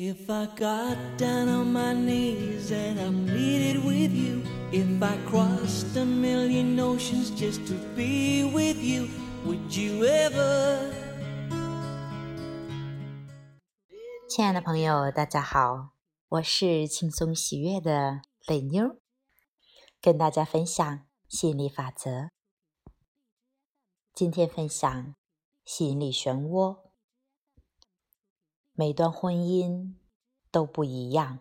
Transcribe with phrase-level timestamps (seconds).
[0.00, 5.96] If I got down on my knees and I pleaded with you, if I crossed
[5.96, 9.08] a million oceans just to be with you,
[9.44, 10.92] would you ever?
[14.28, 15.90] 亲爱的朋友，大家好，
[16.28, 19.00] 我是轻松喜悦的磊妞，
[20.00, 22.30] 跟大家分享吸引力法则。
[24.14, 25.16] 今天分享
[25.64, 26.87] 吸引力漩涡。
[28.78, 29.94] 每段婚姻
[30.52, 31.40] 都不一样，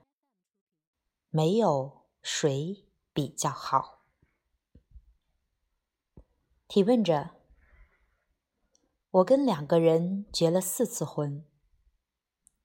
[1.29, 3.99] 没有谁比较好。
[6.67, 7.29] 提问者：
[9.11, 11.45] 我跟两个人结了四次婚，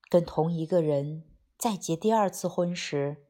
[0.08, 1.24] 跟同一个人
[1.58, 3.26] 再结第二次婚时，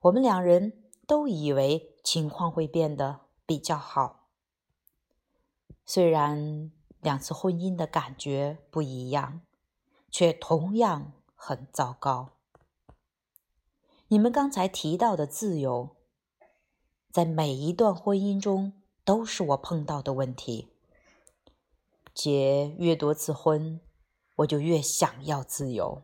[0.00, 4.30] 我们两人都以为情况会变得比较好。
[5.84, 9.42] 虽然两次婚姻的感觉不一样。
[10.18, 12.30] 却同样很糟糕。
[14.08, 15.94] 你们刚才提到的自由，
[17.12, 18.72] 在每一段婚姻中
[19.04, 20.72] 都是我碰到的问题。
[22.12, 23.80] 结越多次婚，
[24.38, 26.02] 我就越想要自由。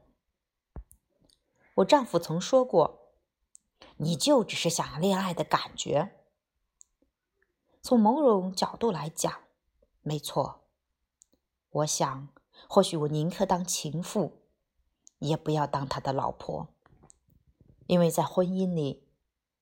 [1.78, 3.17] 我丈夫曾说过
[3.98, 6.20] ：“你就只是想要恋爱的感觉。”
[7.83, 9.41] 从某种角度来讲，
[10.02, 10.61] 没错。
[11.70, 12.28] 我想。
[12.75, 14.42] 或许我宁可当情妇，
[15.20, 16.75] 也不要当他的老婆，
[17.86, 19.06] 因为在婚姻里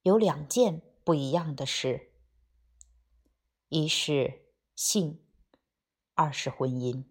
[0.00, 2.10] 有两件不一样的事：
[3.68, 5.22] 一是性，
[6.14, 7.04] 二是婚姻。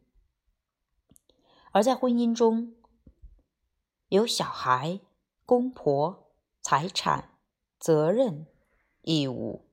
[1.72, 2.74] 而在婚姻中，
[4.08, 5.02] 有小孩、
[5.46, 6.32] 公婆、
[6.64, 7.38] 财产、
[7.80, 8.48] 责任、
[9.04, 9.70] 义务。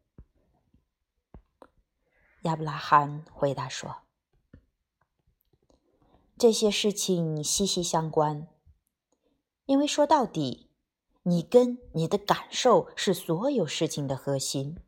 [2.42, 4.07] 亚伯拉罕回答说。
[6.38, 8.46] 这些事情息息相关，
[9.66, 10.70] 因为说到底，
[11.24, 14.78] 你跟你的感受是所有事情的核心。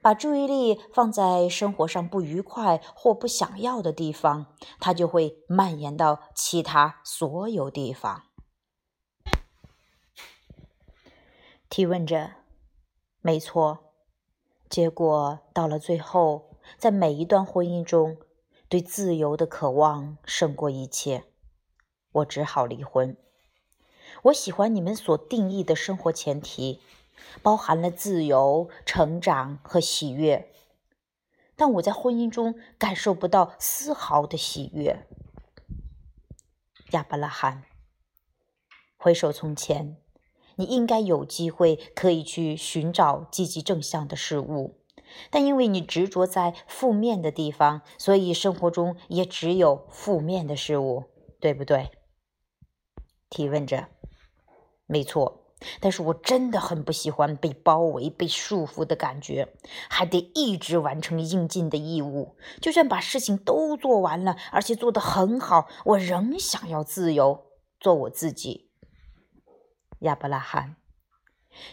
[0.00, 8.22] 把注意力放在生活上不愉快或不想要的地方，它就会蔓延到其他所有地方。
[11.68, 12.30] 提问者：
[13.20, 13.92] 没错。
[14.70, 18.16] 结果到了最后，在每一段婚姻中。
[18.74, 21.22] 对自由的渴望胜过一切，
[22.10, 23.16] 我只好离婚。
[24.22, 26.80] 我喜欢你们所定义的生活前提，
[27.40, 30.52] 包含了自由、成长和喜悦，
[31.54, 35.06] 但我在婚姻中感受不到丝毫的喜悦。
[36.90, 37.62] 亚伯拉罕，
[38.96, 39.98] 回首从前，
[40.56, 44.80] 你应该有机会可以去寻找积极正向的事物。
[45.30, 51.04] 但因为你执着在负面的地方，所以生活中也只有负面的事物，
[51.40, 51.90] 对不对？
[53.28, 53.86] 提问者：
[54.86, 55.40] 没错。
[55.80, 59.48] 但是我真的很不喜欢被包围、被束缚的感觉，
[59.88, 62.36] 还得一直完成应尽的义务。
[62.60, 67.46] 就算把事情都做完了，而且做得很好，我仍想要自由，
[67.80, 68.72] 做我自己。
[70.00, 70.76] 亚伯拉罕。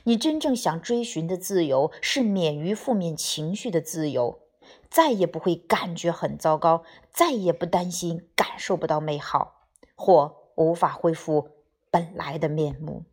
[0.03, 4.41] 你真正想追寻的自由是免于负面情绪的自由，
[4.89, 11.49] 再也不会感觉很糟糕，再也不担心感受不到美好或无法恢复
[11.89, 13.05] 本来的面目。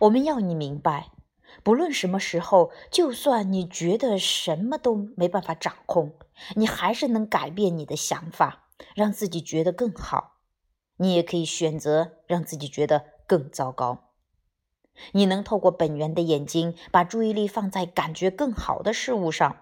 [0.00, 1.10] 我们要你明白，
[1.62, 6.12] 不论什么时候，就算你觉得什么都没办法掌控，
[6.56, 10.36] 你还是能改变你的想法，让自己觉得更好。
[10.96, 14.09] 你也可以选择让自己觉得更糟糕。
[15.12, 19.56] 你能透过本源的眼睛，把注意力放在感觉更好的事物上；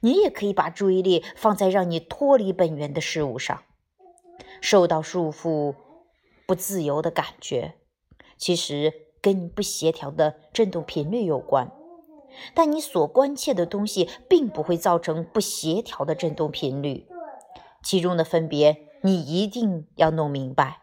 [0.00, 3.62] 你也可以把注意力放在让你脱离本源的事物上。
[4.60, 5.74] 受到束缚、
[6.46, 7.74] 不自由的感觉，
[8.36, 11.72] 其实跟你不协调的振动频率有关。
[12.54, 17.06] 但你所关切的东西，并不会造成不协调的振动频率，
[17.82, 20.81] 其中的分别，你一定要弄明白。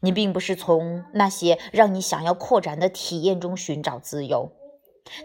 [0.00, 4.52] 你并不是从那些让你想要扩展的体验中寻找自由，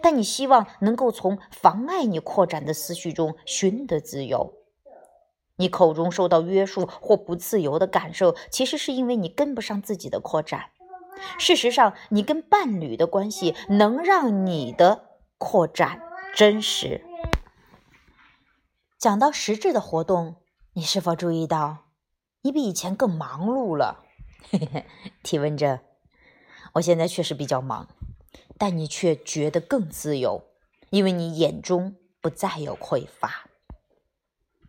[0.02, 4.54] 但你希望能够从妨碍你扩展的思绪中寻得自由。
[5.58, 10.72] 你口中受到约束或不自由的感受，其实是因为你跟不上自己的扩展。
[11.38, 16.02] 事实上，你跟伴侣的关系能让你的扩展
[16.36, 17.06] 真实。
[18.98, 20.38] 讲到实质的活动，
[20.74, 21.86] 你是否注意到，
[22.42, 24.03] 你比以前更忙碌了？
[25.24, 25.80] 提问者，
[26.74, 27.88] 我现在确实比较忙，
[28.58, 30.44] 但你却觉得更自由，
[30.90, 33.50] 因为你眼中不再有匮乏，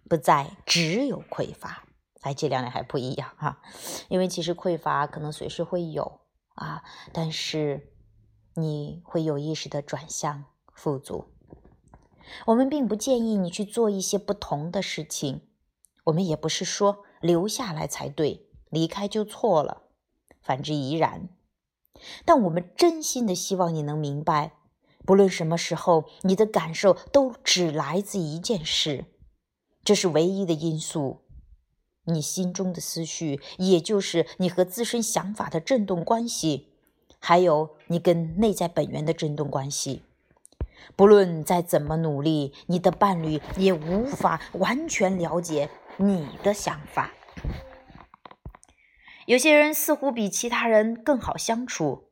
[0.09, 1.85] 不再只有匮乏。
[2.23, 3.61] 哎，这两点还不一样哈，
[4.09, 6.21] 因为其实匮乏可能随时会有
[6.55, 6.83] 啊，
[7.13, 7.93] 但是
[8.55, 11.27] 你会有意识的转向富足。
[12.47, 15.43] 我们并不建议你去做一些不同的事情，
[16.05, 19.83] 我们也不是说留下来才对，离开就错了，
[20.43, 21.29] 反之亦然。
[22.25, 24.53] 但我们真心的希望你能明白，
[25.07, 29.07] 不论什么时候，你的感受都只来自一件事，
[29.83, 31.21] 这是唯一的因素。
[32.07, 36.69] 你心中的思绪，也就是你和自身想法的振动关系，
[37.19, 40.03] 还有你跟内在本源的振动关系。
[40.97, 47.11] 不论再怎么努力，你的伴侣也无法完全了解你的想法。
[49.27, 52.11] 有些人似乎比其他人更好相处，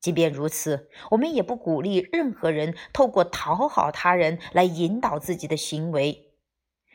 [0.00, 6.28] 即便如此，我们也不鼓励任何人透过讨好他人来引导自己的行为。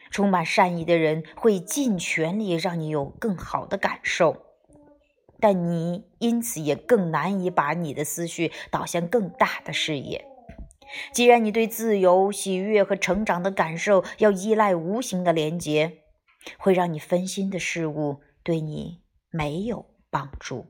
[0.09, 4.45] 充满善意的人会尽全力让你有更好的感受，
[5.41, 10.25] 但你因此也更难以把你的思绪导向更大的视野。
[11.11, 15.97] 既然你对自由、喜悦和成长的感受要依赖无形的连接，
[16.57, 20.67] 会让你分心的事物对你没有帮助。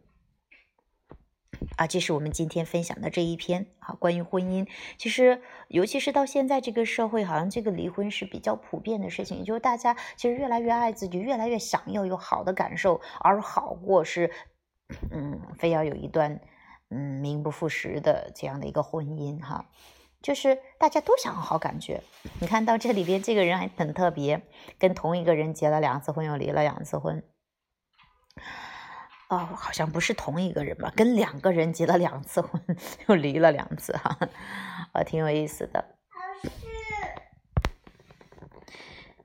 [1.75, 4.67] 啊，这是我们今天分享的这一篇啊，关于婚姻。
[4.97, 9.43] 其实，尤其是到现在这个社会，好像这个离婚是比较普遍的事情。
[9.43, 14.31] 就是大家其实越来越爱自己，越来越想要有好的感受，而好过是，
[15.09, 16.39] 嗯，非要有一段
[16.89, 19.65] 嗯名不副实的这样的一个婚姻哈。
[20.21, 22.03] 就是大家都想要好感觉。
[22.39, 24.43] 你看到这里边，这个人还很特别，
[24.77, 27.23] 跟同一个人结了两次婚，又离了两次婚。
[29.29, 30.91] 哦，好像不是同一个人吧？
[30.95, 32.61] 跟两个人结了两次婚，
[33.07, 34.17] 又离了两次，哈，
[34.93, 35.95] 呃，挺有意思的。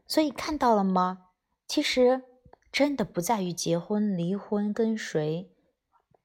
[0.06, 1.28] 所以看到了吗？
[1.68, 2.22] 其实
[2.70, 5.50] 真的不在于结婚、离婚跟谁，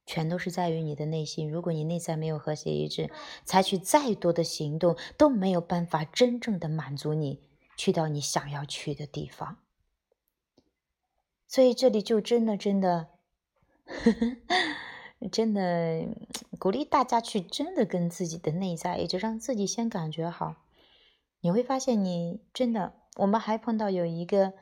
[0.06, 1.50] 全都是在于你的内心。
[1.50, 3.12] 如果你内在没有和谐一致，
[3.46, 7.44] 采取再多的行动都没有办法真正的满足你
[7.78, 9.60] 去到你想要去的地方。
[11.48, 13.08] 所以这里就真的真的。
[15.32, 16.08] 真的
[16.60, 20.58] 鼓励大家去真的跟自己的内在，也就让自己先感觉好。
[21.40, 24.54] 你会发现，你真的，我们还碰到有一个，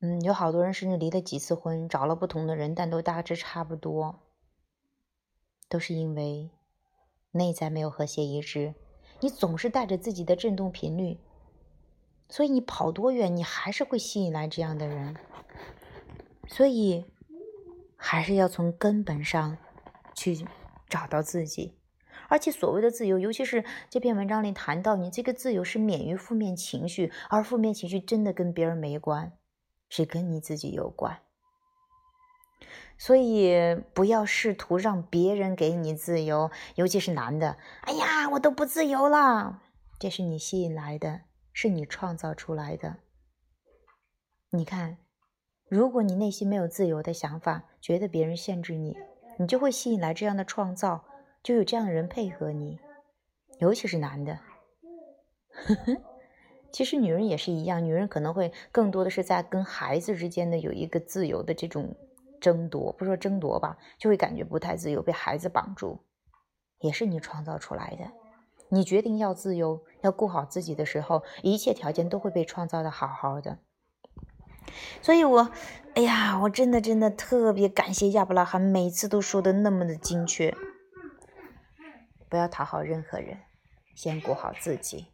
[0.00, 4.20] 嗯，有好多人甚至离了几次婚，找了不同的人，但都大致差不多，
[5.68, 6.50] 都是因为
[7.32, 8.74] 内在没有和谐一致。
[9.20, 11.18] 你总是带着自己的振动频率，
[12.30, 15.16] 所以你跑多远，你还是会吸引来这样的人。
[16.50, 17.06] 所以。
[18.02, 19.58] 还是要从根本上
[20.14, 20.46] 去
[20.88, 21.76] 找到自己，
[22.30, 29.30] 而且所谓的自由，尤其是这篇文章里谈到，你这个自由是免于负面情绪，而负面情绪真的跟别人没关，
[29.90, 31.20] 是跟你自己有关。
[32.96, 37.58] 所以不要试图让别人给你自由，尤其是男的。
[37.82, 39.60] 哎呀，我都不自由了，
[39.98, 41.20] 这是你吸引来的，
[41.52, 42.96] 是你创造出来的。
[44.52, 44.96] 你看。
[45.70, 48.98] 如果你内心没有自由的想法，觉得别人限制你，
[49.38, 51.04] 你就会吸引来这样的创造，
[51.44, 52.80] 就有这样的人配合你，
[53.60, 54.36] 尤其是男的。
[56.72, 61.94] 其实女人也是一样，女人可能会更多的是在跟孩子之间的有一个自由的这种
[62.40, 66.00] 争夺，不说争夺吧，就会感觉不太自由，被孩子绑住，
[66.80, 68.10] 也是你创造出来的。
[68.70, 73.58] 你决定要自由，要顾好自己的时候，一切条件都会被创造的好好的。
[75.02, 75.50] 所以，我，
[75.94, 80.54] 哎呀，我真的真的特别感谢亚伯拉罕，每次都说的那么的精确。
[82.28, 83.38] 不要讨好任何人，
[83.94, 85.06] 先顾好自己。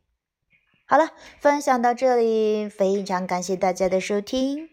[0.86, 4.68] 好了，分享到这里，非常感谢大家的收听，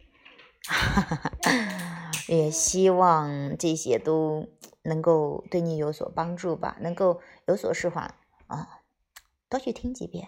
[2.28, 4.48] 也希望这些都
[4.84, 8.14] 能够对你有所帮助吧，能够有所释放
[8.48, 8.82] 啊，
[9.50, 10.28] 多去听几遍。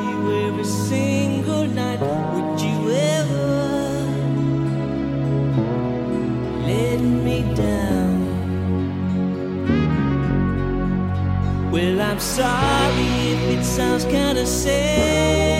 [0.31, 1.99] every single night.
[1.99, 4.05] Would you ever
[6.67, 8.19] let me down?
[11.71, 15.50] Well, I'm sorry if it sounds kinda sad.